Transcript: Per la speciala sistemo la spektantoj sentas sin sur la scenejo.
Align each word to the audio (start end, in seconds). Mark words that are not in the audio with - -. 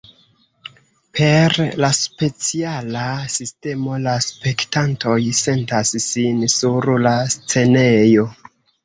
Per 1.17 1.53
la 1.83 1.89
speciala 1.97 3.03
sistemo 3.33 3.97
la 4.05 4.15
spektantoj 4.29 5.19
sentas 5.41 5.93
sin 6.07 6.41
sur 6.55 6.89
la 7.09 7.13
scenejo. 7.35 8.27